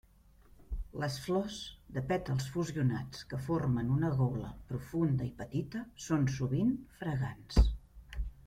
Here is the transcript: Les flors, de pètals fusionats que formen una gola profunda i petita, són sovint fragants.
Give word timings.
Les 1.01 1.17
flors, 1.25 1.57
de 1.97 2.03
pètals 2.13 2.47
fusionats 2.55 3.21
que 3.33 3.41
formen 3.49 3.93
una 3.99 4.11
gola 4.23 4.49
profunda 4.73 5.29
i 5.31 5.33
petita, 5.43 5.85
són 6.11 6.29
sovint 6.41 6.77
fragants. 7.03 7.65